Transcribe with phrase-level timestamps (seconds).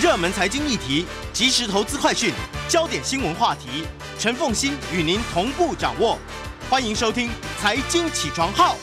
[0.00, 2.32] 热门财经议题、即时投资快讯、
[2.66, 3.84] 焦点新闻话题，
[4.18, 6.16] 陈凤欣与您同步掌握。
[6.70, 7.28] 欢迎收听
[7.60, 8.74] 《财经起床号》。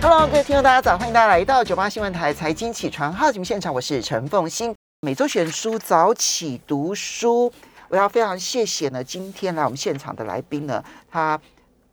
[0.00, 4.72] Hello，各位听众，大家早，欢迎大家来到九八新闻台财经起床号节目现场，我是陈凤欣。
[5.00, 7.52] 每周选书早起读书，
[7.88, 10.80] 我要非常谢谢呢，今天来我们现场的来宾呢，
[11.10, 11.36] 他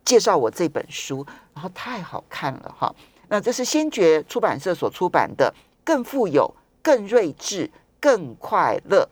[0.04, 2.94] 介绍我这本书，然后太好看了哈。
[3.26, 5.52] 那这是先觉出版社所出版的
[5.82, 6.54] 《更富有、
[6.84, 9.08] 更睿智、更快乐：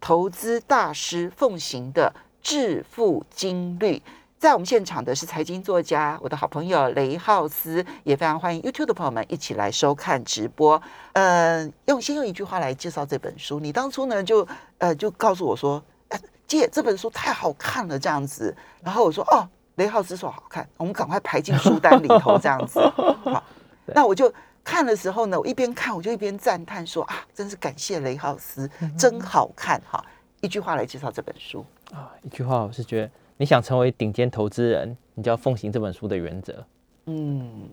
[0.00, 3.96] 投资大师奉行的致富金律》。
[4.38, 10.80] 在我们现场的是财经作家，我的好朋友雷浩斯，也非常欢迎 YouTube 的朋友们一起来收看直播。
[11.12, 22.80] 呃，用先用一句话来介绍这本书，你当初呢就呃就告诉我说，呃，姐这本书太好看了这样子，然后我说哦，雷浩斯说好看，我们赶快排进书单里头这样子。
[22.96, 23.44] 好，
[23.94, 30.04] 那我就看的时候呢，我一边看我就一边赞叹说啊，真是感谢雷浩斯，真好看哈。
[30.40, 31.64] 一句话来介绍这本书。
[31.92, 36.64] 啊，一句话，我是觉得你想成为顶尖投资人，你就要奉行这本书的原则。
[37.06, 37.68] 嗯，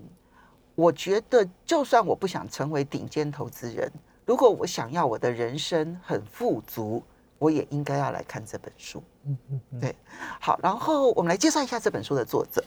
[0.74, 3.90] 我觉得就算我不想成为顶尖投资人，
[4.26, 7.02] 如果我想要我的人生很富足，
[7.38, 9.02] 我也应该要来看这本书。
[9.24, 9.94] 嗯嗯嗯，对，
[10.40, 12.64] 好，然后我们来介绍一下这本书的作者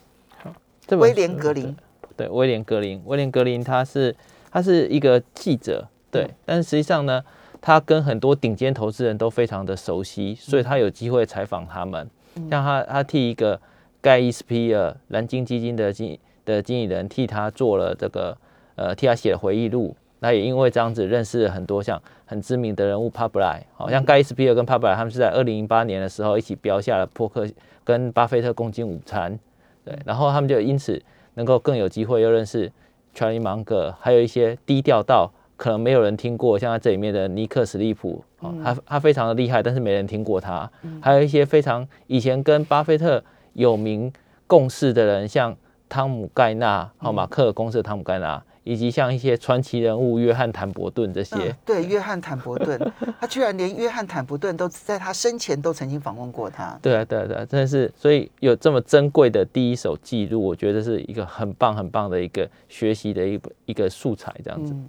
[0.88, 1.75] 这本威廉格林。
[2.16, 4.16] 对，威廉格林，威廉格林他是
[4.52, 7.23] 他是一个记者，对，嗯但是实际上呢，
[7.59, 12.09] 他跟很多顶尖投资人都非常的熟悉，所以他有机会采访他们。
[12.36, 13.59] 嗯像他他替一个
[14.02, 18.38] 盖伊斯皮尔蓝鲸基金的经的经理人替他做了这个
[18.75, 19.96] 呃替他写了回忆录。
[20.23, 27.48] 那也因为这样子认识了很多像很知名的人物帕布莱，好像盖伊斯皮尔跟帕布莱他们是在二零零八年的时候一起标下了波克
[27.84, 29.40] 跟巴菲特共进午餐，
[29.84, 31.02] 对，然后他们就因此
[31.36, 32.72] 能够更有机会又认识
[33.16, 40.70] Charlie Munger，还有一些低调到可能没有人听过，像在这里面的尼克史利普，哦，他他非常的厉害，但是没人听过他。
[41.02, 44.12] 还有一些非常以前跟巴菲特有名
[44.48, 45.56] 共事的人，像
[45.88, 51.35] 汤姆盖纳，好、马克尔公司的汤姆盖纳，以及像一些传奇人物约翰坦伯顿这些。
[51.35, 52.79] 嗯，对，约翰坦伯顿，
[53.19, 56.77] 他居然连约翰坦伯顿都在他生前都曾经访问过他。
[56.81, 64.73] 对啊，对啊，对啊，真的是，所以有这么珍贵的第一手记录，我觉得是一个很棒很棒的一个学习的一个一个素材，这样子。
[64.73, 64.88] 嗯，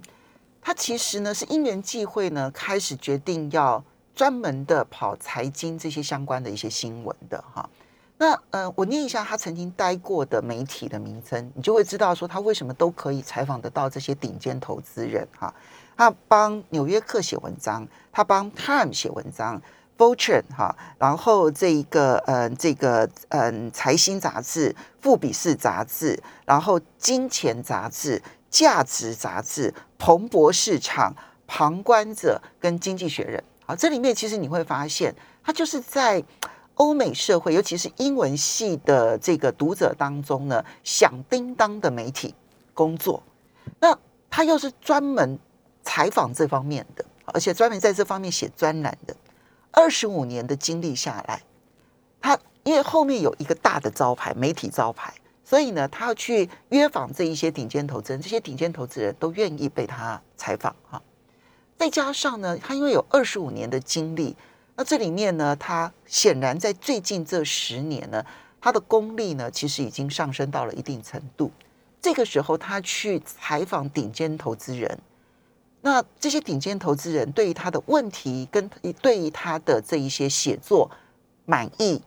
[0.61, 7.67] 他其实呢是因缘际会呢，开始决定要专门的跑财经这些相关的一些新闻的哈。
[8.23, 15.53] 那呃，我念一下他曾经待过的媒体的名称，你就会知道说他为什么都可以采访得到这些顶尖投资人哈。
[15.97, 19.61] 他帮《纽约客》写文章，他帮《Time》写文章。
[19.95, 31.13] Fortune 哈，然后这一个嗯、呃，这个嗯，财新杂志、富比士杂志，然后金钱杂志、价值杂志、彭博市场、
[31.45, 33.41] 旁观者跟经济学人。
[33.67, 35.13] 好，这里面其实你会发现，
[35.43, 36.21] 他就是在
[36.75, 42.33] 欧美社会，尤其是英文系的这个读者当中呢，响叮当的媒体
[42.73, 43.21] 工作。
[43.79, 43.97] 那
[44.29, 45.37] 他又是专门
[45.83, 49.15] 采访这方面的，而且专门在这方面写专栏的。
[49.71, 51.41] 二十五年的经历下来，
[52.21, 55.13] 他因为后面有一个大的招牌，媒体招牌，
[55.43, 61.01] 所以呢，他要去约访这一些顶尖投资人，这些顶尖投资人都愿意被他采访哈。
[61.77, 64.37] 再加上呢，他因为有二十五年的经历，
[64.75, 68.25] 那这里面呢，他显然在最近这十年呢，
[68.59, 71.51] 他的功力呢，其实已经上升到了一定程度。
[72.01, 74.99] 这个时候，他去采访顶尖投资人。
[75.81, 78.69] 那这些顶尖投资人对于他的问题跟
[79.01, 80.89] 对于他的这一些写作
[81.45, 82.01] 满意、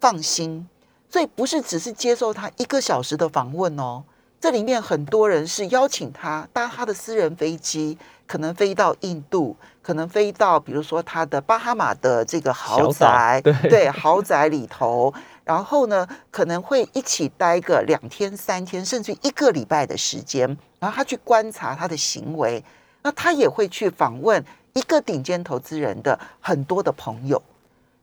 [0.00, 0.68] 放心，
[1.08, 4.04] 所以不是只是接受他一个小时的访问哦，
[4.40, 15.12] 这里面很多人是邀请他搭他的私人飞机，可能飞到印度，可能飞到比如说他的巴哈马的这个豪宅，对对，豪宅里头，
[15.44, 20.48] 然后呢可能会一起待个两天、三天，甚至一个礼拜的时间，
[20.78, 22.64] 然后他去观察他的行为。
[23.02, 27.42] 那他也会去访问一个顶尖投资人的很多的朋友，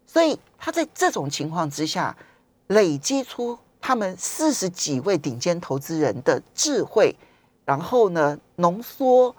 [0.07, 2.15] 所以他在这种情况之下，
[2.65, 7.15] 累积出他们四十几位顶尖投资人的智慧，
[7.65, 9.35] 然后呢浓缩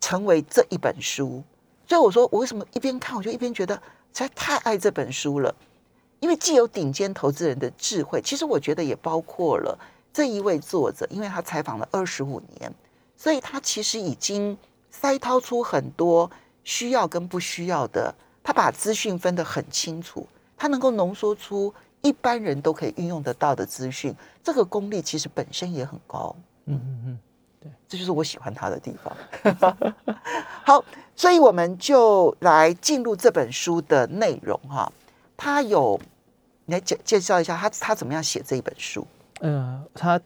[0.00, 1.42] 成为这一本书。
[1.86, 3.80] 所以我说，我为什么一边看我就一边觉得实
[4.12, 5.54] 在太爱这本书了，
[6.20, 9.78] 因为既有顶尖投资人的智慧，其实我觉得也包括了
[10.12, 12.72] 这一位作者，因为他采访了二十五年，
[13.16, 14.56] 所以他其实已经。
[15.00, 16.28] 筛掏出很多
[16.64, 18.12] 需要跟不需要的，
[18.42, 20.26] 他把资讯分得很清楚，
[20.56, 21.72] 他能够浓缩出
[22.02, 26.34] 一般人都可以运用得到的资讯，这个功力其实本身也很高。
[26.66, 27.18] 嗯嗯
[27.64, 29.94] 嗯，这就是我喜欢他的地方。
[30.64, 30.84] 好，
[31.16, 34.92] 所以我们就来进入这本书的内容哈。
[35.36, 35.98] 他有，
[36.66, 39.06] 你来介介绍一下他他怎么样写这一本书？
[39.40, 40.20] 呃，他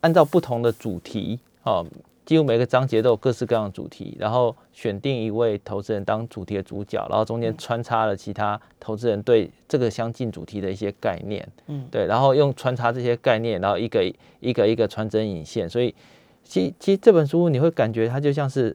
[0.00, 1.86] 按照不同的主题哦，
[2.24, 14.04] 几乎每个章节都有各式各样的主题，然后选定一位投资人当主题的主角，然后中间穿插了其他投资人对这个相近主题的一些概念，嗯，对，然后用穿插这些概念，然后一个
[14.40, 15.94] 一个一个穿针引线，所以
[16.42, 18.74] 其其实这本书你会感觉它就像是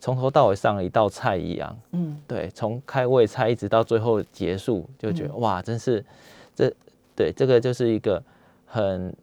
[0.00, 6.04] 从头到尾上了一道菜一样，嗯，对，从开胃菜一直到最后结束，就觉得哇，真是
[6.54, 6.72] 这
[7.14, 8.22] 对这个就是一个。
[8.70, 9.16] 很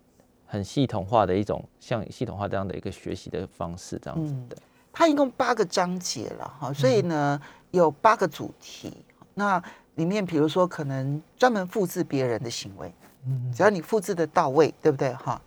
[0.55, 4.57] 很系统化的一种，像系统化这样的一个学习的方式，这样子的。
[4.91, 7.39] 它一共八个章节了哈，所以呢
[7.71, 9.05] 有八个主题。
[9.33, 9.61] 那
[9.95, 12.93] 里面比如说可能专门复制别人的行为，
[13.25, 15.41] 嗯，只要你复制的到位，对不对哈？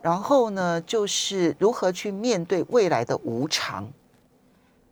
[0.00, 3.90] 然后呢就是如何去面对未来的无常。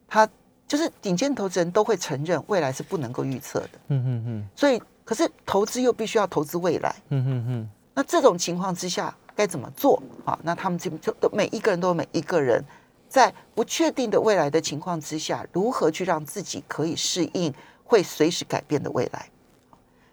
[0.09, 0.29] 他
[0.67, 4.49] 就是顶尖投资人都会承认未来是不能够预测的，嗯嗯嗯。
[4.57, 7.71] 所以可是投资又必须要投资未来，嗯嗯嗯。
[7.95, 10.03] 那这种情况之下该怎么做？
[10.25, 12.63] 好，那他们这就都每一个人都有每一个人
[13.09, 17.53] 在不确定的未来的情况之下，如何去让自己可以适应
[17.85, 19.29] 会随时改变的未来？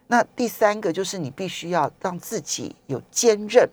[0.06, 3.68] 那第三个就是你必须要让自己有坚韧，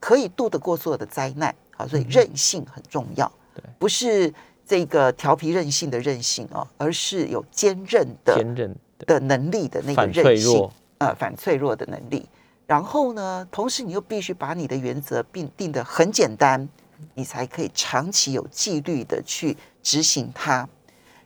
[0.00, 1.54] 可以度得过所有的灾难。
[1.76, 3.30] 啊，所以韧性很重要。
[3.54, 4.34] 对，不是
[4.66, 8.74] 这个调皮任性的任性哦，而是有坚韧的坚韧
[9.06, 10.68] 的能力的那个韧性，
[10.98, 12.28] 呃，反脆弱的能力。
[12.68, 13.48] 然后呢？
[13.50, 16.68] 同时，你又必须把你的原则定定得很简单，
[17.14, 20.68] 你才可以长期有纪律的去执行它。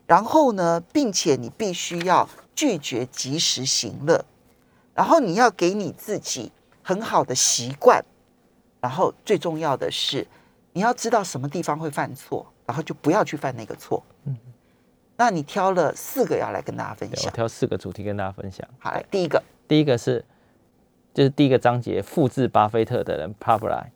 [0.07, 4.25] 然后呢，并且你必须要拒绝及时行乐。
[4.95, 8.01] 然后你要给你自己很好的习惯。
[8.81, 10.25] 然后最重要的是，
[10.73, 14.01] 你要知道什么地方会犯错，然后就不要去犯那个错。
[14.27, 14.37] 嗯。
[15.17, 17.33] 那你挑了四个要来跟大家分享。
[17.33, 18.65] 挑四个主题跟大家分享。
[18.79, 20.25] 好，来第一个，第一个是。
[21.15, 23.87] 就是第一个章节，复制巴菲特的人 p a b l a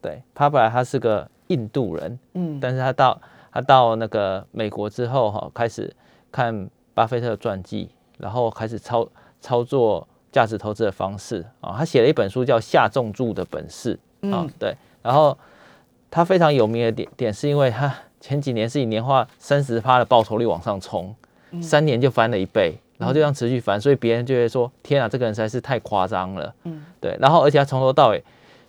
[0.00, 3.20] 对 p a b l a 他是个印度人，嗯，但是他到
[3.52, 5.94] 他到那个美国之后，哈，开始
[6.30, 9.06] 看巴菲特传记，然后开始操
[9.40, 13.98] 操作价值投资的方式啊，他写了一本书叫《下重注的本事》
[14.34, 15.36] 啊，对，然后
[16.10, 21.14] 他非常有名的点点是因为他前几年是以年化三十趴的报酬率往上冲，
[21.60, 22.78] 三年就翻了一倍。
[23.02, 27.16] 然后就这样持续翻，所以别人就会说：“天啊，这个人实在是太夸张了。”嗯，对。
[27.20, 28.22] 然后而且他从头到尾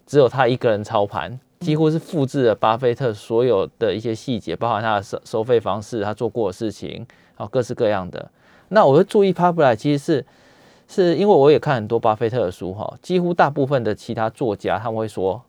[0.07, 8.27] 只有他一个人操盘，几乎是复制了巴菲特所有的一些细节，包含他的收收费方式，他做过的事情，啊，各式各样的。
[8.69, 10.25] 那我会注意帕布莱，其实是
[10.87, 15.39] 是因为我也看很多巴菲特的书哈，几乎大部分的其他作家他们会说：“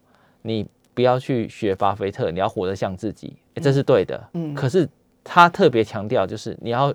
[0.42, 4.22] 你不要去学巴菲特，你要活得像自己。”这是对的。
[4.34, 4.54] 嗯。
[4.54, 4.86] 可是
[5.24, 6.92] 他特别强调，就是你要。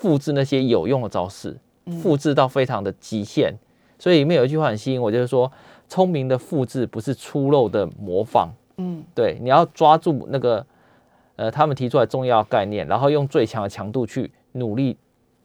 [0.00, 1.56] 复制那些有用的招式，
[2.02, 3.52] 复制到非常的极限。
[3.98, 5.50] 所以里面有一句话很吸引我，就是说，
[5.88, 8.48] 聪明的复制不是粗陋的模仿。
[8.76, 10.64] 嗯，对，你要抓住那个，
[11.34, 14.96] 呃，他们提出来重要概念，然后用最强的强度去努力、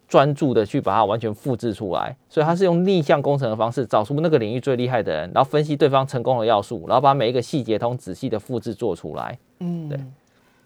[0.08, 2.16] 专注的去把它完全复制出来。
[2.30, 9.40] 所以他是用逆向工程的方式，找出那个领域最厉害的人，然后分析对方成功的要素，然后把每一个细节通仔细的复制做出来。
[9.62, 10.00] 嗯，对。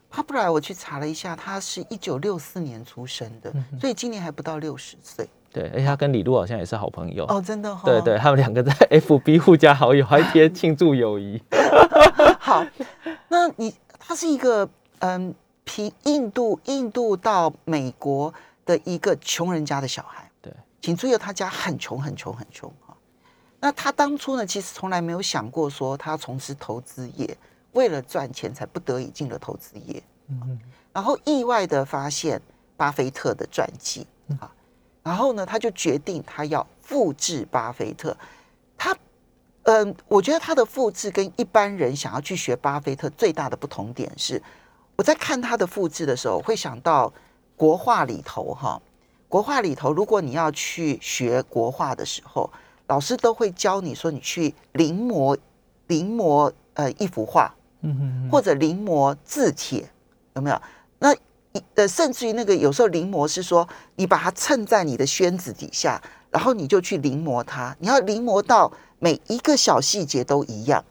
[0.09, 5.27] 他不然我去查了一下，他是一九六四年出生的，所以今年还不到六十岁。
[5.51, 7.75] 对，而且他跟李璐好像也是好朋友哦，真的。
[7.83, 11.41] 对对，他们两个在 FB 互加好友，还贴庆祝友谊。
[12.39, 12.65] 好，
[13.27, 14.67] 那你他是一个
[14.99, 18.33] 嗯，皮印度印度到美国
[18.65, 20.29] 的一个穷人家的小孩。
[20.41, 22.95] 对，请注意，他家很穷很穷很穷哈。
[23.59, 27.35] 那他当初呢，其实从来没有想过说他从事投资业。
[27.73, 30.01] 为了赚钱，才不得已进了投资业。
[30.29, 30.59] 嗯，
[30.91, 32.41] 然后意外的发现
[32.75, 34.05] 巴菲特的传记
[34.39, 34.51] 啊，
[35.03, 38.15] 然后呢，他就决定他要复制巴菲特。
[38.77, 38.95] 他，
[39.63, 44.41] 嗯，我觉得他的复制跟一般人想要去学巴菲特最大的不同点是，
[44.97, 47.13] 我在看他的复制的时候，会想到
[47.55, 48.81] 国画里头哈，
[49.29, 52.51] 国画里头，如果你要去学国画的时候，
[52.87, 55.37] 老师都会教你说，你去临摹
[55.87, 57.53] 临摹呃一幅画。
[57.87, 59.89] 嗯或者临摹字帖
[60.35, 60.61] 有没有？
[60.99, 61.15] 那
[61.75, 67.75] 呃，甚至于那个有时候临摹是说，你把它衬在你的宣子底下，然后你就去临摹它。
[67.79, 70.83] 你要临摹到每一个小细节都一样。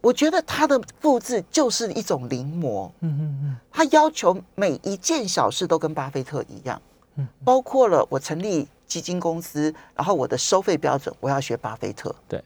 [0.00, 2.88] 我觉得他的复制就是一种临摹。
[3.00, 3.56] 嗯嗯嗯。
[3.70, 6.80] 他要求每一件小事都跟巴菲特一样。
[7.16, 7.26] 嗯。
[7.44, 12.14] 包括了我成立基金公司，然后我的收费标准我要学巴菲特。
[12.28, 12.42] 对。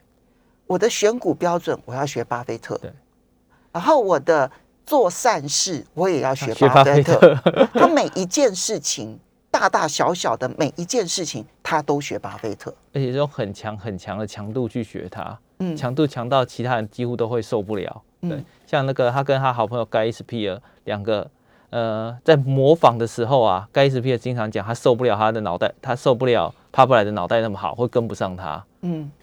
[0.65, 2.77] 我的选股标准我要学巴菲特。
[2.79, 2.91] 对。
[3.73, 4.49] 然后我的
[4.85, 7.17] 做善事，我也要学学巴菲特。
[7.17, 12.73] 特， 他每一件事情，大大小小的每一件事情，他都学巴菲特。
[12.93, 18.01] 而且用很强很强的强度去学他，嗯强度强到其他人几乎都会受不了。
[18.21, 21.29] 对嗯，像那个他跟他好朋友盖伊斯皮尔两个，
[21.71, 28.63] 呃，在模仿的时候啊，盖伊斯皮尔经常讲他受不了他的脑袋，他受不了帕布莱的脑袋那么好，会跟不上他。
[28.81, 29.11] 嗯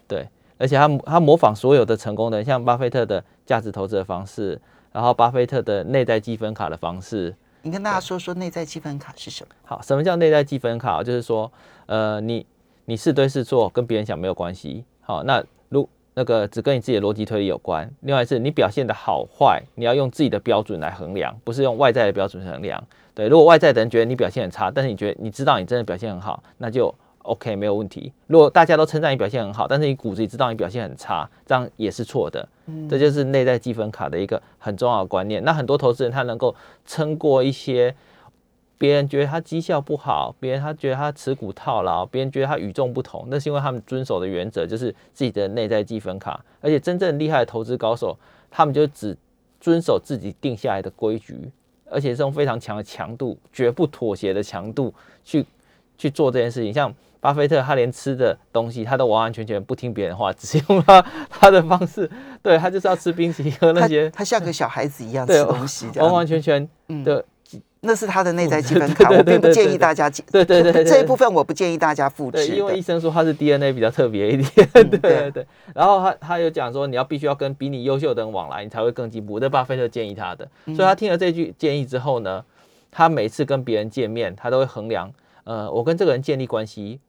[0.61, 7.35] 而且他他模仿所有的成功的人，像巴菲特的价值投资的方式，然后巴菲特的内在积分卡的方式。
[7.63, 9.55] 你跟大家说说内在积分卡是什么？
[9.63, 11.03] 好，什么叫内在积分卡？
[11.03, 11.51] 就是说，
[11.87, 12.45] 呃，你
[12.85, 14.83] 你是对是错，跟别人讲没有关系。
[15.01, 17.91] 好，那如那个只跟你自己的逻辑推理有关。
[18.01, 22.83] 另外是你表现的好坏，你要用自己的标准来衡量，不是用外在的标准去衡量。
[23.13, 28.11] 对，如果外在的人觉得你表现很差，但是你觉得你知道你真的表现很好，那就 OK 没有问题。
[28.27, 32.47] 如果大家都称赞你表现很好，但是你骨子里知道你表现很差，这样也是错的。
[32.89, 35.43] 这就是内在积分卡的一个很重要的观念。
[35.43, 37.93] 那很多投资人他能够撑过一些
[38.77, 46.43] 别人觉得他绩效不好，别人他觉得他持股套牢，别人觉得他与众不同，那是因为他们遵守的原则就是自己的内在积分卡。
[46.61, 48.17] 而且真正厉害的投资高手，
[48.49, 49.15] 他们就只
[49.59, 51.51] 遵守自己定下来的规矩，
[51.89, 55.45] 而且是用非常强的强度、绝不妥协的强度去
[55.97, 56.73] 去做这件事情。
[56.73, 62.09] 像巴菲特，他连吃的东西他都完完全全不听别人话，只是用他他的方式，
[62.43, 66.27] 对他就是要吃冰淇淋喝那些，他像个小孩子一样吃对东西，这完完样。
[66.27, 67.23] 全全嗯的
[67.83, 72.81] 那是他的内在基本卡，我并不建议大家记对对对这一部分我不建议大家复对，制因为医。
[72.81, 75.47] 生说他是 DNA 比较特别一点，嗯 对对对对。
[75.73, 79.39] 然后他他又讲说，你要必须要跟比你优秀的人往来，你才会更进步。
[79.39, 82.45] 这巴菲特建议他的，嗯所以他听了这句建议之后呢，
[82.91, 85.11] 他每次跟别人见面，他都会衡量，
[85.43, 86.99] 呃，我跟这个人建立关系，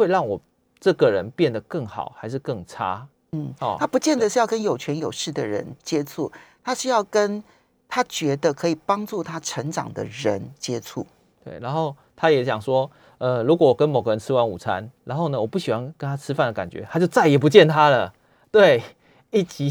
[0.00, 0.40] 会让我
[0.80, 3.06] 这个人变得更好还是更差？
[3.32, 6.32] 嗯，哦他不见得是要跟有权有势的人接触，
[6.64, 7.44] 他是要跟
[7.86, 11.06] 他觉得可以帮助他成长的人接触。
[11.44, 18.12] 对，然后他也讲说，呃，如果我跟某个人吃完午餐，然后呢，我不喜欢跟他吃饭的感觉，他就再也不见他了。
[18.50, 18.82] 对，
[19.30, 19.70] 一集。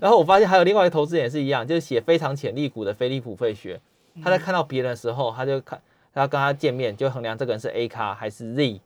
[0.00, 3.80] 然后我发现还有另外一个投资人也是一样，就是写非常潜力股的菲利普费雪，
[4.22, 5.82] 他在看到别人的时候，他就看
[6.14, 8.80] 他跟他见面，就衡量这个人是 A 咖还是 Z。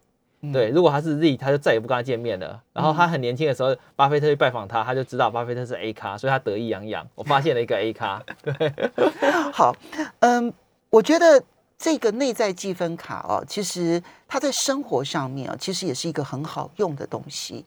[0.52, 2.62] 对，如果他是 Z，他就再也不跟他见面了。
[2.72, 7.06] 然后他很年轻的时候，巴菲特去拜访他，他就知道巴菲特是 A 咖，所以他得意洋洋。
[7.14, 8.72] 我发现了一个 A 咖， 对
[9.52, 9.76] 好，
[10.20, 10.50] 嗯，
[10.88, 11.42] 我觉得
[11.76, 17.64] 这个内在积分卡哦，其实它在生活上面啊，其实也是一个很好用的东西。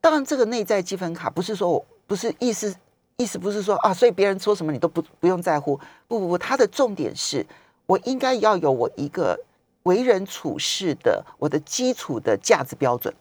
[0.00, 2.74] 当然，这个内在积分卡不是说我不是意思
[3.16, 5.78] 意思不是说啊，所以别人说什么你都不不用在乎。
[6.08, 7.44] 不不不，它的重点是
[7.86, 9.38] 我应该要有我一个
[9.84, 13.14] 为人处事的我的基础的价值标准，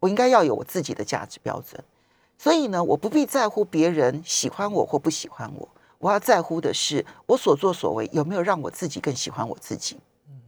[0.00, 1.82] 我应该要有我自己的价值标准。
[2.36, 5.68] 所以呢，我不必在乎别人喜欢我或不喜欢我，
[5.98, 10.00] 我要在乎的是我所作所为有没有让我自己更喜欢我自己。
[10.28, 10.40] 嗯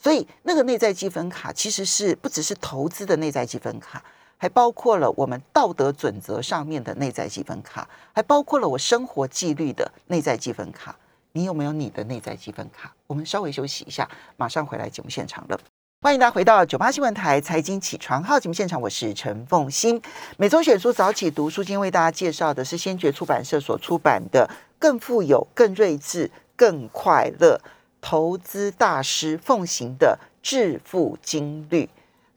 [0.00, 4.02] 所以那个内在积分卡其实是不只是投资的内在积分卡，
[4.36, 10.96] 还包括了我们道德准则上面的内在积分卡，还包括了我生活纪律的内在积分卡。
[11.38, 12.92] 你有没有你的内在积分卡？
[13.06, 15.60] 我们稍微休息一下，马上回来节目现场了。
[16.00, 20.02] 欢迎大家回到九八新闻台财经起床号节目现场，我是陈凤欣。
[20.36, 27.60] 每周选书早起读书，今天为大家介绍的是先觉出版社所出版的《更富有、更睿智、更快乐：
[28.00, 31.84] 投资大师奉行的致富经律》。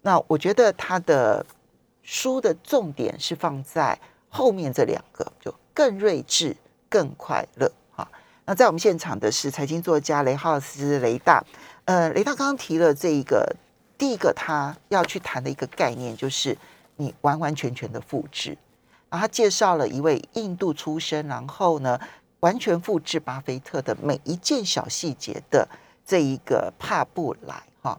[0.04, 1.44] 那我觉得他的
[2.04, 6.56] 书的重点是放在后面这两个，就更睿智、
[6.88, 7.72] 更快乐。
[8.56, 11.44] 在我们现场的是财经作家雷浩斯雷大。
[11.86, 13.56] 呃，雷大刚刚提了这一个，
[13.98, 16.58] 第一个他要去谈的一个概念，就是
[16.98, 18.58] 你完完全全的复制。
[19.10, 22.00] 然后他介绍了一位印度出身，然后呢
[22.42, 25.68] 完全复制巴菲特的每一件小细节的
[26.06, 27.98] 这一个帕布莱哈。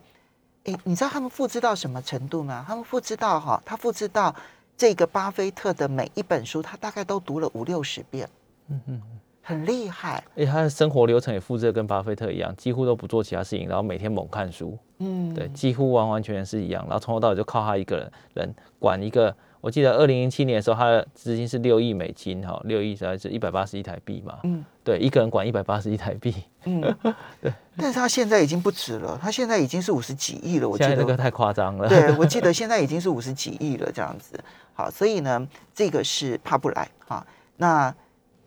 [0.64, 2.64] 哎，你知道他们复制到什么程度吗？
[2.66, 4.35] 他们复制到哈，他复制到
[4.76, 8.28] 这个巴菲特的每一本书，他大概都读了五六十遍，
[8.68, 9.02] 嗯嗯。
[9.43, 10.23] 很厉害。
[10.37, 16.83] 而且他的生活流程也复制的跟巴菲特一样，几乎都不做其他事情，然后每天猛看书，嗯，对，几乎完完全全是一样。
[16.85, 19.35] 然后从头到尾就靠他一个人人管一个。
[19.61, 24.41] 我记得二零零七年的时候，他的资金是六亿美金，哈，六亿才是一百八十亿台币嘛。
[24.43, 26.35] 嗯对，一个人管一百八十亿台币，
[26.65, 26.81] 嗯，
[27.41, 27.53] 对。
[27.77, 30.97] 但是他现在已经不止了，他现在已经是五十几亿了，我记得。
[30.97, 31.89] 这个太夸张了。
[31.89, 34.37] 对，我记得现在已经是五十几亿了，这样子。
[34.75, 37.25] 好，所以呢，这个是帕布莱哈。
[37.57, 37.95] 那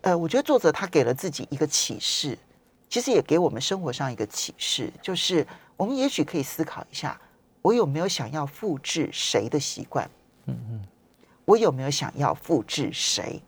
[0.06, 2.38] 呃，我觉得作者他给了自己一个启示，
[2.88, 5.44] 其实也给我们生活上一个启示，就是
[5.76, 7.20] 我们也许可以思考一下，
[7.60, 10.08] 我有没有想要复制谁的习惯？
[10.44, 10.82] 嗯嗯，
[11.44, 13.42] 我有没有想要复制谁？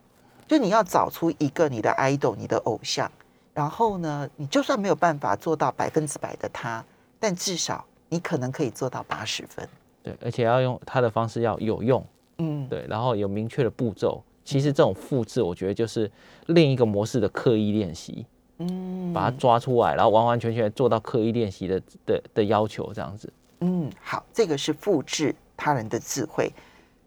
[0.49, 3.09] 就你要找出一个你的 idol、你的偶像，
[3.53, 6.83] 然后呢，你就算没有办法做到百分之百的他，
[7.21, 9.65] 但至少你可能可以做到八十分。
[10.03, 12.05] 对，而且要用他的方式要有用，
[12.39, 14.21] 嗯，对，然后有明确的步骤。
[14.43, 16.09] 其实这种复制，我觉得就是
[16.47, 18.25] 另一个模式的刻意练习，
[18.57, 23.31] 嗯，把它抓出来，然后完完全全做到刻意练习的的的要求，这样子。
[23.59, 26.51] 嗯，好，这个是复制他人的智慧。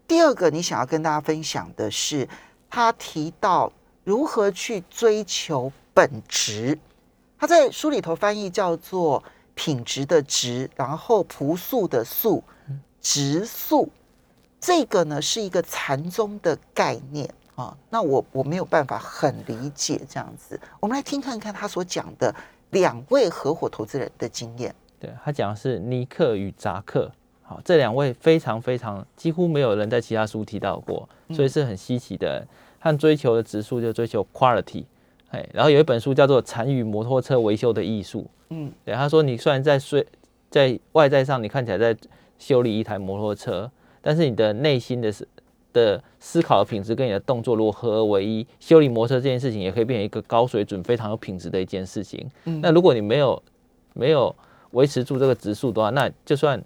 [0.07, 2.27] 第二个，你想要跟大家分享的是，
[2.69, 3.71] 他提到
[4.03, 6.77] 如何去追求本质。
[7.39, 9.21] 他在书里头翻译叫做
[9.55, 12.43] “品质的质”，然后朴素的素，
[13.01, 13.89] 质素。
[14.65, 17.75] 这个呢是一个禅宗的概念啊。
[17.89, 20.57] 那我我没有办法很理解这样子。
[20.79, 22.33] 我们来听看看他所讲的
[22.69, 24.73] 两位合伙投资人的经验。
[24.97, 32.47] 对他讲的是尼克与扎克，好，这两位非常非常几乎没有人在其他书提到过，所以是很稀奇的。
[32.79, 34.85] 他追求的指数就追求 quality，
[35.31, 40.05] 哎，然后有一本书叫做《禅与摩托车维修的艺术》，嗯，对，他说你虽然在虽
[40.49, 41.97] 在外在上你看起来在
[42.39, 43.69] 修理一台摩托车，
[44.03, 45.27] 但是你的内心的思
[45.71, 52.29] 的思考的品质跟你的动作如果合而为一，修理摩托车这件事情也可以变成一个高水准、非常有品质的一件事情。
[52.45, 53.41] 嗯那如果你没有
[53.93, 54.35] 没有
[54.71, 56.61] 维持住这个质数的话，那就算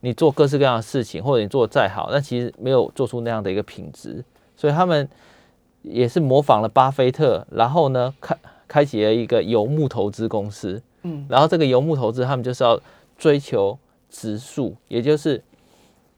[0.00, 4.24] 你做各式各样的事情，或者你做的再好，那其实没有做出那样的一个品质。
[4.56, 5.08] 所以他们
[5.82, 10.82] 也是模仿了巴菲特，然后呢开开启了一个游牧投资公司。
[11.02, 12.80] 嗯然后这个游牧投资，他们就是要
[13.16, 15.42] 追求质数，也就是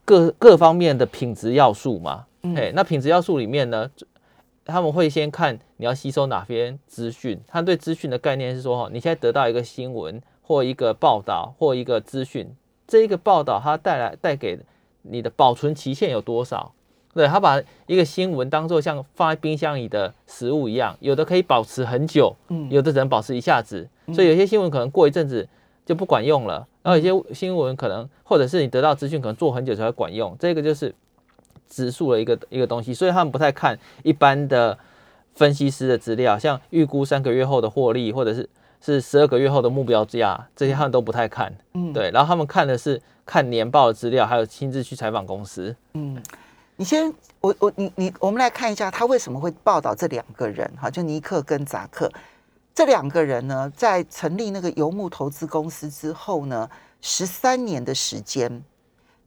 [0.05, 2.25] 各各方面的品质要素嘛。
[2.43, 3.89] 嗯哎、那品质要素里面呢，
[4.65, 7.39] 他们会先看你要吸收哪边资讯。
[7.47, 12.53] 他对资讯的概念是说，哈，你现在得到一个新闻或一个报道或一个资讯，
[12.85, 14.59] 这一个报道它带来带给
[15.03, 16.73] 你的保存期限有多少？
[17.13, 25.47] 对他把一个新闻当做像放在冰箱里的食物一样，有的可以保持很久，嗯有的只能保持一下子，所以有些新闻可能过一阵子
[25.85, 30.93] 就不管用了，然后有些新闻可能或者是你得到资讯可能做很久才会管用，这个就是
[31.67, 34.77] 指数的一个一个东西，所以他们不太看一般的
[35.33, 38.47] 分析师的资料，像预估三个月后的获利或者是
[38.81, 46.21] 是十二个月后的目标价，这些他们都不太看，嗯，对，然后他们看的是看年报的资料，还有亲自去采访公司，嗯，
[46.75, 52.11] 你先，我我你你，我们来看一下他为什么会报道这两个人哈，就尼克跟扎克
[52.75, 56.67] 这两个人呢，在成立那个游牧投资公司之后呢，
[57.01, 58.63] 十三年的时间，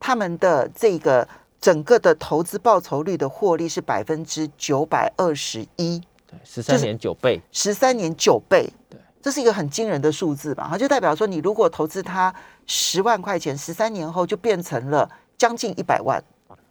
[0.00, 1.26] 他们的这个
[1.60, 10.66] 整个的投资报酬率的获利是百分之九百二十一，对，十三年九倍，十三年九倍，对，这是一个很惊人的数字吧？
[10.68, 12.34] 它就代表说，你如果投资它
[12.66, 16.20] 十万块钱，十三年后就变成了将近一百万，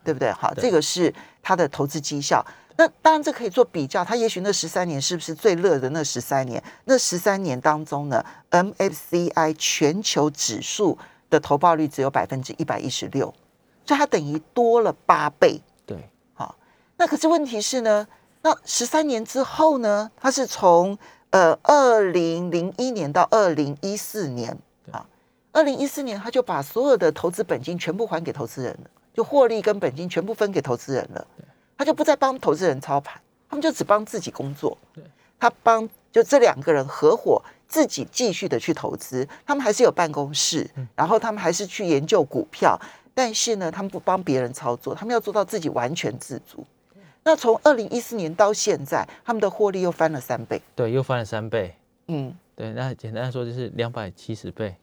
[0.04, 0.30] 对不对？
[0.34, 2.46] 好，对这个是它的投资绩效。
[2.78, 4.04] 那当然，这可以做比较。
[4.04, 6.62] 他也许那十三年是不是最热的那十三年？
[6.84, 10.98] 那十三年当中呢，MSCI 全球指数
[11.30, 13.34] 的投报率只有百分之一百一十六，
[13.86, 15.62] 所以它等于多了八倍。
[15.86, 16.56] 对，好，
[16.98, 18.06] 那可是问题是呢，
[18.42, 20.98] 那十三年之后呢，它是从
[21.30, 24.58] 呃二零零一年到二零一四年
[24.92, 25.06] 啊，
[25.54, 31.26] 二零一四年他就把所有的投资本金全部还给投资人了，就获利跟本金全部分给投资人了，
[31.78, 34.78] 他就不再帮投资人操盘，他们就只帮自己工作，
[35.40, 37.42] 他帮就这两个人合伙。
[37.68, 42.80] 自己继续的去投资，他们还是有办公室，然后他们还是去研究股票，
[43.12, 46.64] 但是呢，他们不帮别人操作，他们要做到自己完全自主。
[47.24, 50.62] 那从二零一四年到现在，他们的获利又翻了三倍。
[50.76, 51.76] 对，又翻了三倍，
[52.08, 54.76] 嗯，对，那简单来说就是两百七十倍，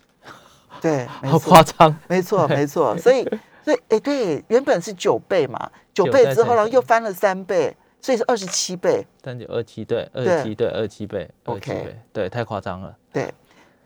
[0.81, 2.99] 对，好错夸张，没错， 没错。
[2.99, 3.25] 所以，
[3.64, 9.07] 所以，哎，对，原本是九倍嘛，九倍之后，乘然后又翻了三倍，所以是二十七倍。
[9.22, 12.96] 三九二七对，二七对，二七倍，OK 倍，对，太夸张了。
[13.12, 13.33] 对，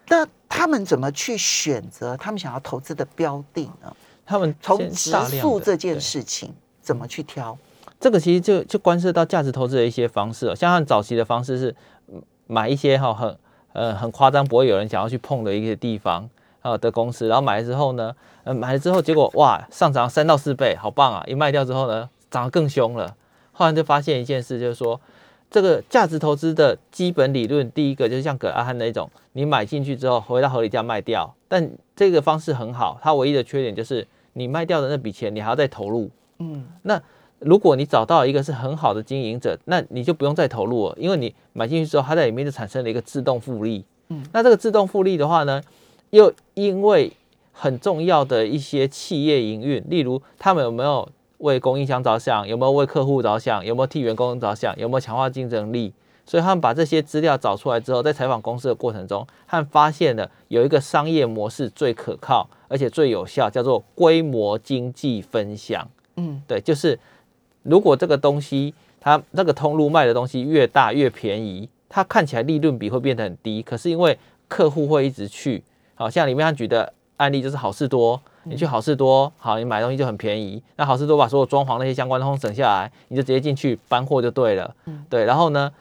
[0.09, 3.95] 那他们怎么去选择他们想要投资的标的呢？
[4.25, 7.57] 他们从先指数这件事情怎么去挑？
[8.01, 11.75] 这个其实就就关涉到价值投资的一些方式、哦，像他们早期的方式是
[12.09, 13.39] 嗯买一些哈很
[13.73, 16.29] 呃很夸张，不会有人想要去碰的一些地方
[16.67, 21.25] 啊的公司，然后买了之后呢，呃买了之后结果哇上涨三到四倍，好棒啊！
[21.27, 23.15] 一卖掉之后呢，涨得更凶了。
[23.53, 25.01] 后来就发现一件事，就是说
[25.51, 36.11] 这个价值投资的基本理论，第一个就是像葛阿汉那种，你买进去之后回到合理价卖掉，但这个方式很好，它唯一的缺点就是你卖掉的那笔钱你还要再投入。
[36.39, 37.01] 嗯那
[37.39, 43.85] 如果你找到一个是很好的经营者，那你就不用再投入了，因为你买进去之后，它在里面就产生了一个自动复利。
[44.09, 45.61] 嗯，那这个自动复利的话呢，
[46.17, 47.13] 又因为
[47.53, 51.07] 很重要的一些企业营运，例如他们有没有
[51.39, 55.93] 为供应商着想，有没有为客户着想，有没有替员工着想，有没有强化竞争力。
[56.25, 65.87] 所以他们把这些资料找出来之后，在采访公司的过程中，他们发现了有一个商业模式最可靠，而且最有效，叫做规模经济分享。
[66.17, 66.99] 嗯，对，就是
[67.63, 75.63] 如果这个东西它那个通路卖的东西越大越便宜，它看起来利润比会变得很低，可是因为客户会一直去，
[75.97, 84.73] 好像里面他举的案例就是好事多，你去好事多，好，你买东西就很便宜，那好事多把所有装潢那些相关通省下来，你就直接进去搬货就对了。
[85.11, 85.73] 对，然后呢？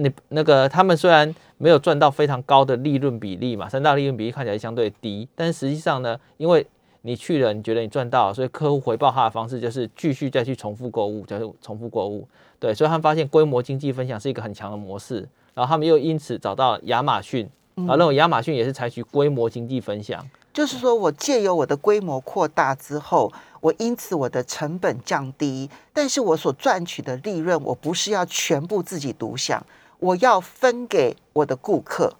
[0.00, 6.64] 你那个他们虽然没有赚到非常高的利润比例嘛，三大利润比例看起来相对低，但是实际上呢，因为
[7.02, 12.28] 你去了，你觉得你赚到，所以客户回报他的方式就是继续再去重复购物，就是重复购物。
[12.60, 17.50] 对，所以他们发现规模经济分享是一个很强的模式，然后他们又因此找到亚马逊，
[17.86, 29.64] 然后认为亚马逊也是采取规模经济分享，就是说我借由我的规模扩大之后，我因此我的成本降低，但是我所赚取的利润，我不是要全部自己独享。
[30.00, 32.14] 我要分给我的顾客，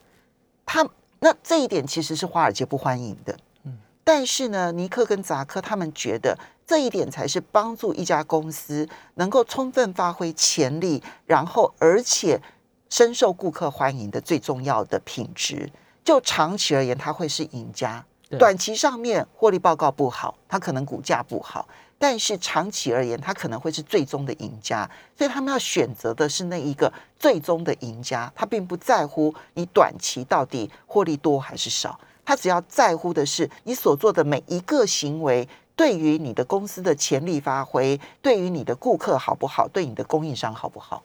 [0.66, 0.84] 他
[1.20, 3.36] 那这一点其实是华尔街不欢迎的。
[3.62, 12.40] 嗯，但是呢，尼克跟扎克他们觉得这一点才是帮助一家公司能够充分发挥潜力，然后而且
[12.88, 15.70] 深受顾客欢迎的最重要的品质。
[16.04, 18.04] 就长期而言，它会是赢家。
[18.38, 21.66] 短期上面获利报告不好，它可能股价不好。
[21.98, 28.32] 但是长期而言，它可能会是最终的赢家，所以他们要选择的是那一个最终的赢家。
[28.36, 41.02] 他并不在乎你短期到底获利多还是少，他只要在乎的是你所做的每一个行为对于你的公司的潜力发挥，对于你的顾客好不好，对你的供应商好不好。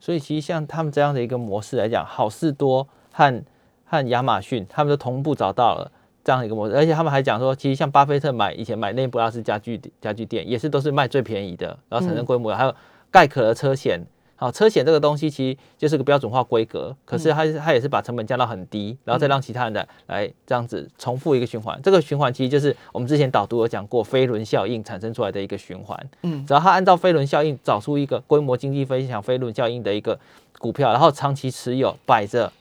[0.00, 3.44] 所以其实像他们这样的一个模式来讲，好事多和
[3.84, 5.90] 和亚马逊，他们都同步找到了。
[6.24, 12.54] 这样的一个模式，而且他们还讲说，其实像巴菲特买以前买内布拉斯家具家具店，也是都是卖最便宜的，然后产生规模。
[12.54, 12.74] 还有
[13.10, 13.98] 盖可的车险，
[14.40, 21.78] 好，车险这个东西其实就是个标准化规格，可是它它也是把成本降到很低，然后再让其他人来来这样子重复一个循环。
[21.82, 26.10] 这个循环其实就是我们之前导读有讲过飞轮效应产生出来的一个循环。
[26.22, 30.18] 嗯，只要它按照飞轮效应找出一个规模经济分享飞轮效应的一个
[30.58, 32.52] 股票，然后长期持有摆着。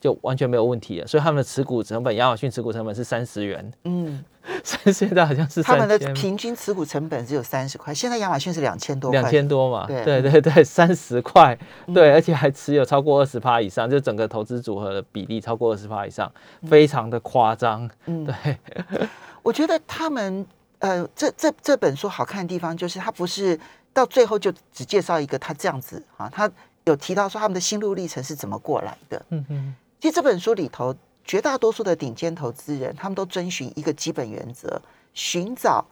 [0.00, 3.72] 就完全没有问题了，所以他们的持股成本，亚马逊持股成本是三十元。
[3.84, 4.24] 嗯，
[4.92, 9.86] 现在好像是他们的平均持股成本只有三十块，现在亚马逊是两千多，两千多嘛？
[9.86, 11.56] 对对对对，三十块，
[11.94, 16.30] 对，而且还持有超过二十趴以上，就整个投资组合的比例超过二十趴以上，
[16.68, 17.88] 非常的夸张。
[18.06, 18.58] 嗯，对，
[19.42, 20.44] 我觉得他们
[20.80, 23.58] 呃，这这这本书好看的地方就是，他不是
[23.92, 26.50] 到最后就只介绍一个他这样子啊，他
[26.84, 29.22] 有提到说他们的心路历程是怎么过来的。
[29.30, 29.74] 嗯嗯。
[30.00, 30.92] 其实这本书里头，
[31.24, 34.80] 绝大多数的顶尖投资人，他们都遵循一个基本原则：
[35.14, 35.86] 寻找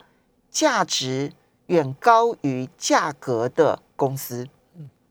[0.50, 1.32] 价值
[1.66, 4.46] 远高于价格的公司，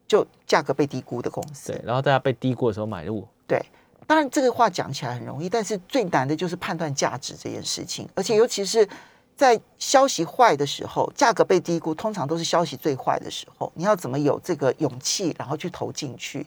[0.08, 1.72] 就价格被低估的公司。
[1.72, 3.28] 对，然后大家被低估的时候买入。
[3.48, 3.64] 对，
[4.06, 8.08] 当然这个话讲起来很容易，但是最难的就是判断价值这件事情。
[8.14, 8.88] 而且尤其是
[9.36, 13.72] 在消息坏的时候，价格被低估，通常都是消息最坏的时候。
[13.76, 16.46] 你要怎么有这个勇气，然后去投进去？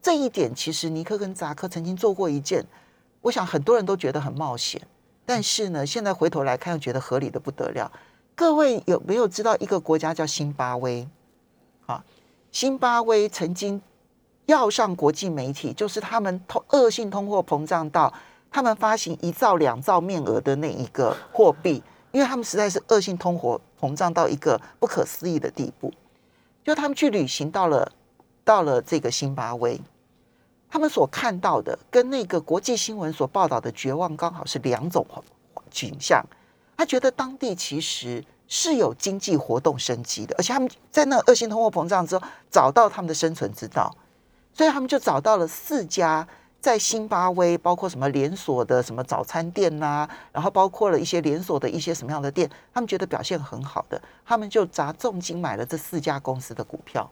[0.00, 2.64] 这一点其实尼克跟扎克曾经做过一件，
[3.22, 4.82] 我想很多人都觉得很冒险，
[5.24, 7.90] 但是呢，现在回头来看又觉得合理的不得了。
[8.34, 11.08] 各位有没有知道一个国家叫辛巴威？
[11.86, 12.04] 啊，
[12.50, 13.80] 辛巴威曾经
[14.46, 18.12] 要上国际媒体，就是他们通恶性通货膨胀到
[18.50, 25.92] 他们发行一兆两兆面额的那一个货币，因为他们实在是恶性通货膨胀到一个不可思议的地步，
[26.64, 27.92] 就他们去旅行到了
[28.42, 29.80] 到了这个辛巴威。
[30.72, 35.06] 他们所看到的跟那个国际新闻所报道的绝望刚好是两种
[35.70, 36.24] 景象。
[36.78, 43.94] 他觉得当地其实是有经济活动生机的，而且他们在那个恶性通货膨胀之后找到他们的生存之道，
[44.54, 46.26] 所以他们就找到了四家
[46.58, 57.10] 在辛巴威，包括什么连锁的什么早餐店呐，然后包括了一些连锁的一些什么样的店，他们觉得表现很好的，他们就砸重金买了这四家公司的股票。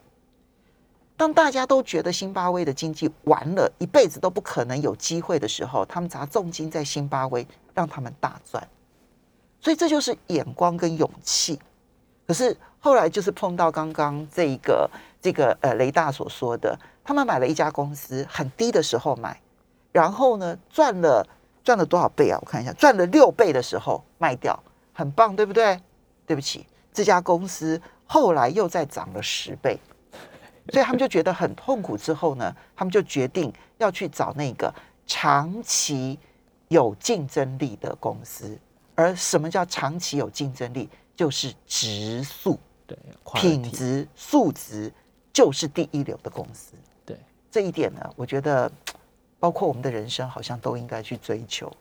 [1.21, 8.67] 当大家都觉得辛巴威的经济完了，一辈子都不可能有机会的时候，他们砸重金在辛巴威，让他们大赚。
[9.59, 11.59] 所以这就是眼光跟勇气。
[12.25, 14.89] 可是后来就是碰到刚刚这一个
[15.21, 19.39] 这个呃雷大所说的，他们买了一家公司很低的时候买，
[19.91, 21.23] 然后呢赚了
[21.63, 22.39] 赚了多少倍啊？
[22.41, 24.59] 我看一下，赚了六倍的时候卖掉，
[24.91, 25.79] 很棒，对不对？
[26.25, 29.79] 对不起，这家公司后来又再涨了十倍。
[30.69, 34.73] 所以他们就觉得很痛苦，之后呢，他们就决定要去找那个
[35.05, 36.17] 长期
[36.67, 38.57] 有竞争力的公司。
[38.95, 40.89] 而什么叫长期有竞争力？
[41.15, 42.97] 就是质素，对，
[43.35, 44.91] 品质素质
[45.31, 46.73] 就是第一流的公司。
[47.05, 47.17] 对
[47.51, 48.71] 这一点呢，我觉得
[49.39, 51.71] 包括我们的人生好像都应该去追求。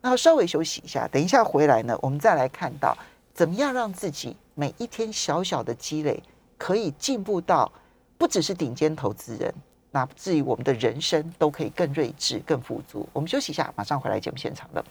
[0.00, 2.96] 那稍微休息一下，等一下回来呢，我们再来看到
[3.32, 6.20] 怎么样让自己每一天小小的积累
[6.56, 7.70] 可以进步到
[8.18, 9.54] 不只是顶尖投资人，
[9.92, 13.08] 那至于我们的人生都可以更睿智、更富足。
[13.12, 14.84] 我们休息一下，马上回来节目现场了。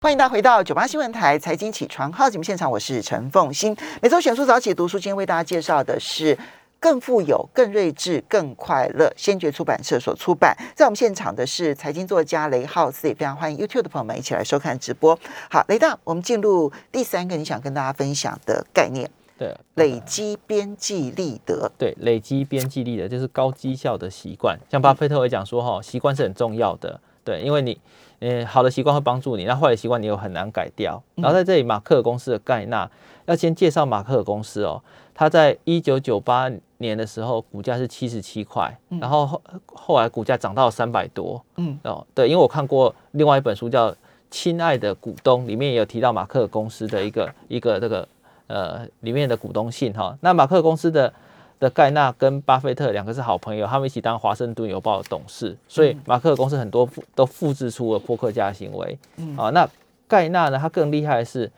[0.00, 3.74] 欢迎大家回到九八新闻台财经起床号节目现场，我是陈凤欣。
[4.02, 6.36] 每周选书早起读书，今天为大家介绍的是。
[6.80, 9.10] 更富有、更睿智、更快乐。
[9.16, 10.54] 先觉出版社所出版。
[10.76, 15.18] 在我们现场的是财经作家雷浩斯，也非常欢迎 YouTube 的朋友们一起来收看直播。
[15.48, 19.10] 好，雷大，我们进入第三个你想跟大家分享的概念。
[19.36, 21.70] 对，累积边际利得。
[21.76, 24.58] 对，累积边际利得就是高绩效的习惯。
[24.70, 27.00] 像巴菲特会讲说，哈，习惯是很重要的。
[27.24, 27.80] 对，因为你，
[28.20, 31.02] 嗯，好的习惯会帮助你，那坏的习惯你又很难改掉。
[31.14, 32.88] 然后在这里，马克尔公司的盖纳
[33.24, 34.82] 要先介绍马克尔公司哦。
[35.14, 41.42] 他在一九九八年的时候，股价是七十七块，然后后后来股价涨到三百多。
[41.56, 43.90] 嗯，哦，对，因为我看过另外一本书叫
[44.30, 48.06] 《亲爱的股东》，里面也有提到马克公司的一个一个这个
[48.46, 50.16] 呃里面的股东信哈。
[50.20, 51.12] 那马克公司的
[51.60, 58.98] 的盖纳跟巴菲特两个是好朋友，他们一起当华盛顿邮报的董事，所以马克公司很多复都复制出了波克家行为。
[59.16, 59.68] 嗯，啊，那
[60.06, 61.50] 盖纳呢，他更厉害的是。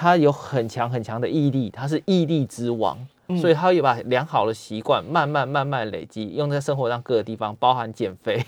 [0.00, 2.96] 他有很强很强的毅力，他是毅力之王，
[3.40, 8.40] 所以他也把良好的习惯慢慢慢慢累积，用在生活上各个地方，包含减肥。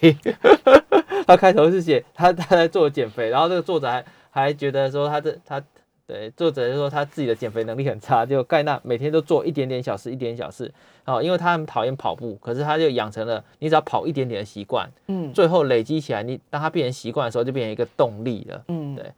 [1.26, 5.60] 他开头是写他他在做减肥，然后这个作者还还觉得说他这他
[6.10, 10.72] 对作者说他自己的减肥能力很差，就盖纳每天都做一点点小事，一点点小事
[11.04, 19.12] 哦，因为他很讨厌跑步，可是他就养成了你只要跑一点点的习惯，嗯，最后累积起来，你当他变成习惯的时候，就变成一个动力了，嗯，对。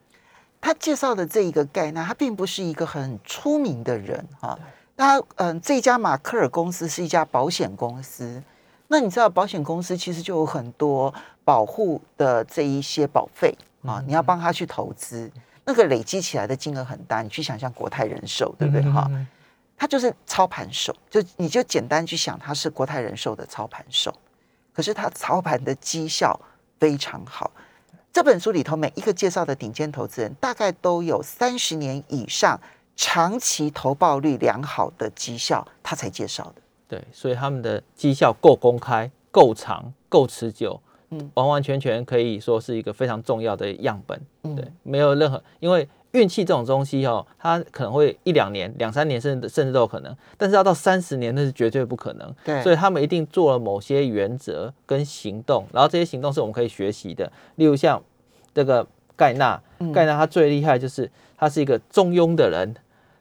[0.60, 4.56] 他介绍的这一个盖纳，他并不是一个很出名的人哈。
[4.96, 8.40] 他嗯，这家马克尔公司是一家保险公司。
[8.86, 11.12] 那你知道，保险公司其实就有很多
[11.44, 15.28] 保护的这一些保费啊，你要帮他去投资，
[15.64, 17.22] 那个累积起来的金额很大。
[17.22, 19.10] 你去想象国泰人寿，对不对哈？
[19.76, 24.14] 他就是操盘手，就你就简单去想，他是国泰人寿的操盘手。
[24.72, 26.38] 可是他操盘的绩效
[26.78, 27.50] 非常好。
[28.12, 32.60] 这本书里头每一个介绍的顶尖投资人，大概都有三十年以上
[32.94, 36.62] 长期投报率良好的绩效，他才介绍的。
[36.86, 40.80] 对，所以他们的绩效够公开、够长、够持久，
[41.12, 44.20] 嗯，完完全全可以说是一个非常重要的样本。
[44.56, 52.34] 对，没有任何，因为运气这种东西哦，它可能会一两年、两三年，甚至甚至都有可能，但是要到三十年那是绝对不可能。
[52.44, 58.02] 对，所以他们一定做了某些原则跟行动，然后这些行动是我们可以学习的，例如像。
[58.54, 59.58] 这个盖纳，
[59.94, 62.74] 盖纳他最厉害就是他是一个中庸的人，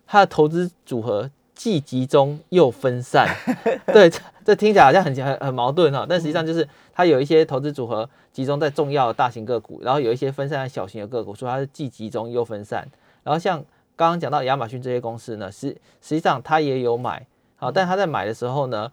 [0.05, 3.33] 他的投资组合既集中又分散。
[3.93, 4.11] 对，
[4.45, 12.87] 这听起来好像很很很矛盾哈，但实际上就是它有一些投资组合集中在重要的大型个股，然后有一些分散在小型的个股，所以它是既集中又分散。
[13.23, 13.57] 然后像
[13.95, 15.69] 刚刚讲到亚马逊这些公司呢，实
[16.01, 17.25] 实际上它也有买，
[17.57, 18.91] 好，但他在买的时候呢，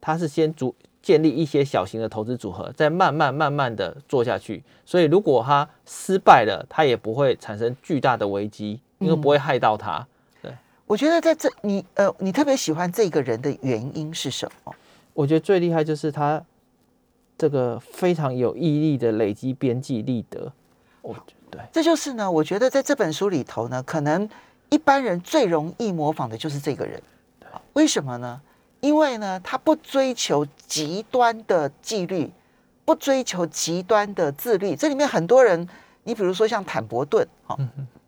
[0.00, 0.74] 他是先主。
[1.02, 4.62] 建立一些小型的投资组合，再慢慢慢慢的做下去。
[4.86, 10.06] 所以如果他失败了，他也不会产生巨大的危机，因为不会害到他。
[10.40, 10.52] 对，
[10.86, 14.72] 我觉得在这你呃，你特别喜欢这个人的原因是什么？
[15.14, 16.42] 我觉得最厉害就是他
[17.36, 20.52] 这个非常有毅力的累积边际利得。
[21.02, 21.14] 我
[21.50, 24.28] 对，这就是呢，我觉得在这本书里头呢，可能
[24.70, 27.02] 一般人最容易模仿的就是这个人。
[27.74, 28.40] 为什么呢？
[28.80, 32.30] 因为呢，他不追求极端的纪律，
[32.84, 34.74] 不追求极端的自律。
[34.74, 35.68] 这里面很多人，
[36.04, 37.56] 你比如说像坦伯顿，哈，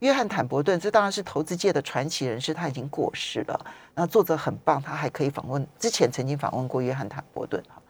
[0.01, 3.67] 约翰坦伯顿，这当然是投资界的传奇人士，他已经过世了。
[3.95, 7.81] 那作者很棒，他还可以访问，之前曾经访问过约翰坦伯顿，哈，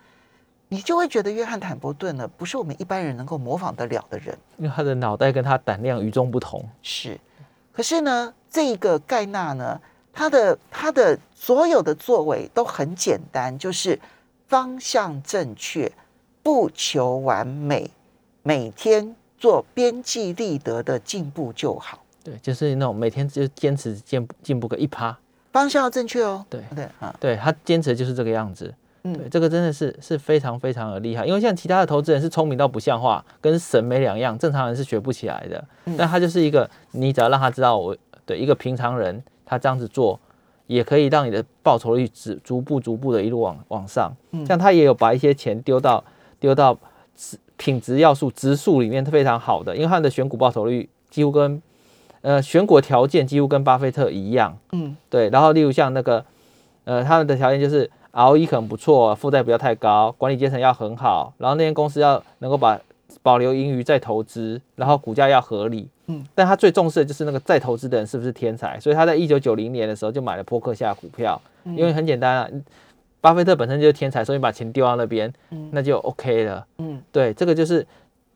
[0.68, 6.68] 你就会觉得约翰坦伯顿呢，不是我们一般人能够模仿得了的人，因为他的脑袋跟他胆量与众不同。
[6.82, 7.18] 是，
[7.72, 9.80] 可是呢，这个盖纳呢？
[10.16, 13.98] 他的他的所有的作为都很简单，就是
[14.46, 15.90] 方向正确，
[16.40, 17.90] 不求完美，
[18.44, 22.02] 每天做边际立德的进步就好。
[22.22, 25.14] 对，就是那种每天就坚持进进步个一趴，
[25.52, 26.42] 方向要正确哦。
[26.48, 28.74] 对对啊，对他坚持就是这个样子。
[29.02, 35.62] 嗯，对，这个真的是是非常非常的厉害，因为像其他的投资人是聪明到不像话，跟神没两样，正常人是学不起来的。
[35.98, 39.22] 但他就是一个，你只要让他知道我对一个平常人。
[39.44, 40.18] 他这样子做，
[40.68, 44.10] 也可以让你的报酬率逐逐步逐步的一路往往上。
[44.46, 46.02] 像他也有把一些钱丢到
[46.40, 46.74] 丢到
[47.56, 51.62] 品质要素、指数里面，非常好的，因为他的选股报酬率几乎跟
[52.22, 55.28] 呃选股条件几乎跟巴菲特一样，嗯对。
[55.30, 56.24] 然后例如像那个
[56.84, 62.80] 呃他们的条件就是 ROE 可能不错，负债不要太高，管理阶层要很好，然后那间公司要能够把
[63.22, 65.88] 保留盈余再投资，然后股价要合理。
[66.06, 72.48] 嗯，但他最重视的就是那个再投资的人是不是天才，所以他在一九九零年的时候就买了波克夏股票，因为很简单啊，
[73.24, 76.66] 巴菲特本身就是天才，所以把钱丢到那边，嗯那就 OK 了。
[76.76, 77.86] 嗯对，这个就是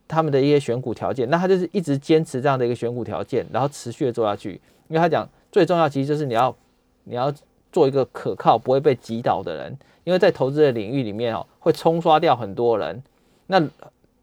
[0.07, 1.29] 他们的一些选股条件。
[1.29, 4.59] 那他就是一直坚持这样的一个选股条件，然后持续的做下去。
[4.87, 6.55] 因为他讲最重要其实就是你要
[7.03, 7.31] 你要
[7.71, 9.77] 做一个可靠、不会被击倒的人。
[10.05, 12.99] 因为在投资的领域里面哦，会冲刷掉很多人。
[13.45, 13.61] 那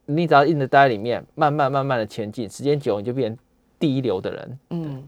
[0.07, 3.39] 你只要硬着待在里面，慢慢慢慢的前进，时间久你就变成
[3.79, 4.59] 第一流的人。
[4.71, 5.05] 嗯。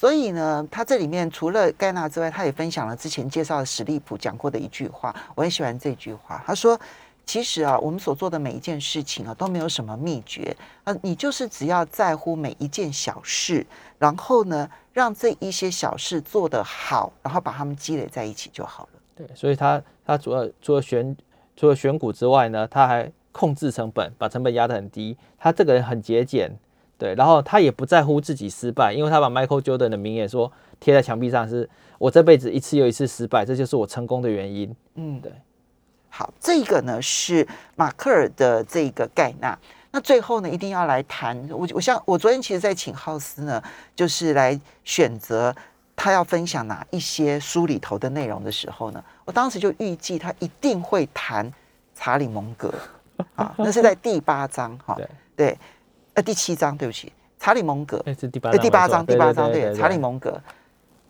[0.00, 6.42] 所以呢，他这里面除了盖纳之外，他也分享了之前介绍的史利普讲过的一句话，我很喜欢这句话。
[6.46, 6.80] 他说
[7.26, 13.66] ：“其实啊，我们所做的每一件事情啊，都没有什么秘诀啊，你就是只要在乎每一件小事，
[13.98, 19.00] 然后呢，让这一些小事做得好，然后把它们积累在一起就好了。
[19.14, 21.14] 对，所以他他主要除了选
[21.54, 25.14] 除了选股之外呢，他还控制成本，把成本压得很低。
[25.38, 26.50] 他这个人很节俭，
[27.00, 34.76] 对，然后他也不在乎自己失败，因为他把 Michael Jordan 的名言说贴在墙壁上是，我这辈子一次又一次失败，这就是我成功的原因。
[34.96, 35.32] 嗯，对。
[36.10, 39.58] 好，这个呢是马克尔的这个盖纳。
[39.92, 43.62] 那最后呢，一定要来谈我，我像我昨天其实，在请浩斯呢，
[43.96, 45.54] 就是来选择
[45.96, 51.52] 他要分享哪一些书里头的内容的时候呢，我当时就预计他一定会谈
[51.94, 52.72] 查理蒙格
[53.34, 55.58] 啊，那是在第八章哈，对对，
[56.20, 60.38] 呃，第七章，对不起，查理蒙格，那是第八呃，章，第八章，没错第八章，对对，查理蒙格，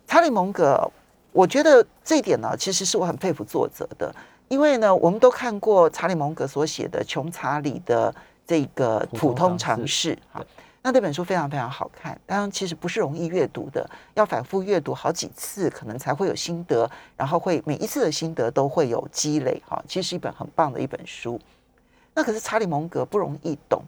[0.07, 0.89] 查理蒙格，
[1.33, 4.15] 我觉得这一点呢，其实是我很佩服作者的，
[4.47, 8.15] 因为呢，我们都看过查理蒙格所写的《穷查理的
[8.47, 10.41] 这个普通常常识》哈，
[10.81, 21.37] 那这本书非常非常好看，当然其实不是容易阅读的，要反复阅读好几次，可能才会有心得，然后会每一次的心得都会有积累哈，其实是一本很棒的一本书。
[22.13, 23.83] 那可是查理蒙格不容易懂，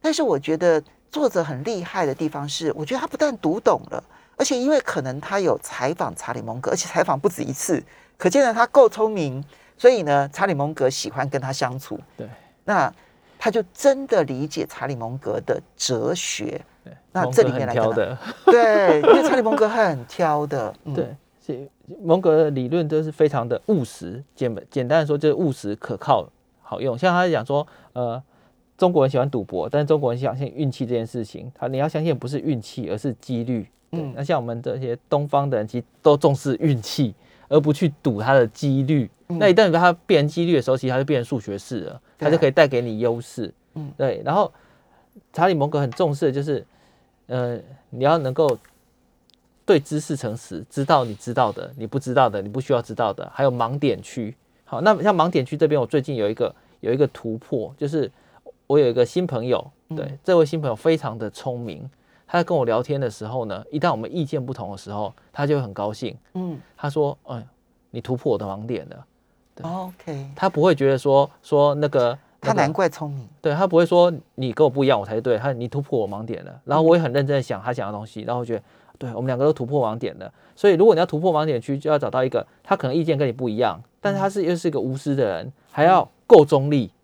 [0.00, 4.02] 但是我觉得作者很厉害的地方是，我觉得他不但读懂了，
[4.36, 7.82] 而且因为可能他有采访查理蒙格，而且采访不止一次，
[8.16, 9.44] 可见呢他够聪明，
[9.76, 11.98] 所以呢查理蒙格喜欢跟他相处。
[12.16, 12.28] 对，
[12.64, 12.92] 那
[13.38, 16.60] 他就真的理解查理蒙格的哲学。
[16.82, 20.72] 对，那这里面来挑的，对，因为查理蒙格很挑的。
[20.84, 21.68] 嗯、对，是
[22.02, 26.26] 蒙格的理论都是非常的务实，简简单的说就是务实、可靠、
[26.62, 26.96] 好用。
[26.96, 28.22] 像他讲说，呃，
[28.80, 33.68] 中国人喜欢赌博，但是中国人相信运气这件事情，他你要相信不是运气，而是几率。
[33.90, 37.14] 对，嗯那像我们这些东方的人，其实都重视运气，
[37.50, 39.10] 而不去赌它的几率。
[39.28, 43.52] 嗯那一旦它变成几率的时候，其实它就变成数学式了，它就可以带给你优势。
[43.74, 44.22] 嗯对。
[44.24, 44.50] 然后
[45.30, 46.64] 查理蒙格很重视的就是，
[47.26, 48.56] 呃，你要能够
[49.66, 54.34] 对知识诚实，知道你知道的，你不知道的，你不需要知道的，还有盲点区。
[54.64, 58.10] 好，那像盲点区这边，我最近有一个有一个突破，就是
[58.70, 61.90] 我有一个新朋友，对，嗯这位新朋友非常的聪明。
[62.24, 66.16] 他在跟我聊天的时候呢，一旦我们意见不同的时候，他就会很高兴。
[66.34, 67.44] 嗯他说：“哎，
[67.90, 69.04] 你突破我的盲点了。
[69.56, 73.28] 对，OK，” 他不会觉得说说那个他难怪聪明。
[73.42, 75.36] 对他不会说你跟我不一样，我才是对。
[75.36, 78.62] 他你突破我盲点了，然后我也很认真的想他想的东西，然后我觉得
[78.98, 80.32] 对我们两个都突破盲点了。
[80.54, 86.84] 所以如果你要突破盲点区，就要找到一个他可能意见跟你不一样，但是他是又是一个无私的人，还要够中立。
[86.84, 86.99] 嗯，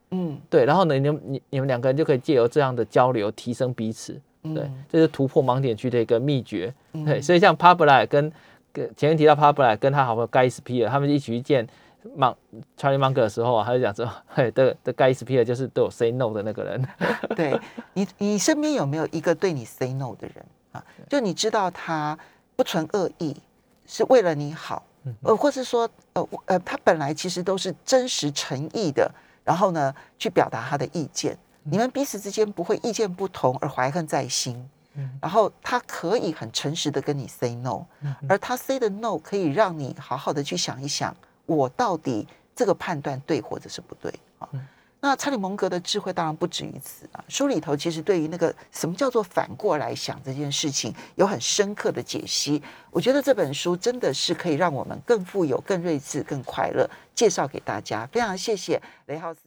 [0.49, 4.13] 对，然后呢，你们你你们两个人就可以借由这样的交流提升彼此。
[4.43, 6.73] 对嗯，这是突破盲点区的一个秘诀。
[6.93, 8.33] 嗯对，所以像 p a b l a 跟
[8.73, 11.67] 跟前面提到 p a b l a 跟他好朋友盖斯皮尔，他们一起去见
[12.15, 12.37] 芒
[12.79, 16.89] Charlie Munger 的时候啊，他就讲说，嘿，的的盖斯皮尔就是对我 say no 的那个人。
[17.35, 17.59] 对
[17.95, 20.85] 你，你身边有没有一个对你 say no 的人啊？
[21.09, 22.17] 就你知道他
[22.55, 23.35] 不存恶意，
[23.87, 24.85] 是为了你好，
[25.23, 29.13] 呃，或是说，呃，呃，他本来其实都是真实诚意的，
[29.47, 31.39] 然后呢，去表达他的意见。
[31.63, 34.69] 你们彼此之间不会意见不同而怀恨在心，
[35.21, 37.85] 然后他可以很诚实的跟你 say no，
[38.29, 44.49] 而他 say 的 no 可以让你好好的去想一想，我到底这个判断对或者是不对啊？
[45.01, 52.61] 那查理蒙格的智慧当然不止于此啊，书里头其实对于那个什么叫做反过来想这件事情有很深刻的解析。
[52.91, 58.07] 我觉得这本书真的是可以让我们更富有、更睿智、更快乐，介绍给大家。
[58.07, 59.41] 非常谢谢雷浩斯。